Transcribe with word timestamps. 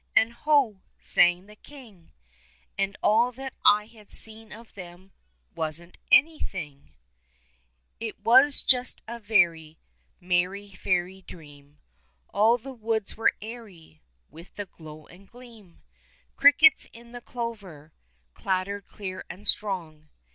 And 0.15 0.33
Ho! 0.33 0.81
sang 0.99 1.45
the 1.45 1.55
king— 1.55 2.11
And 2.75 2.97
all 3.03 3.31
that 3.33 3.53
I 3.63 3.85
had 3.85 4.11
seen 4.11 4.51
of 4.51 4.73
them— 4.73 5.11
Wasn't 5.55 5.99
anything! 6.11 6.95
It 7.99 8.19
was 8.19 8.63
just 8.63 9.03
a 9.07 9.19
very 9.19 9.77
Merry 10.19 10.71
fairy 10.73 11.21
dream! 11.21 11.77
All 12.33 12.57
the 12.57 12.73
woods 12.73 13.15
were 13.15 13.33
airy 13.43 14.01
With 14.31 14.55
the 14.55 14.65
glow 14.65 15.05
and 15.05 15.29
gleam; 15.29 15.83
Crickets 16.35 16.89
in 16.91 17.11
the 17.11 17.21
clover 17.21 17.93
Clattered 18.33 18.87
clear 18.87 19.23
and 19.29 19.47
strong. 19.47 20.09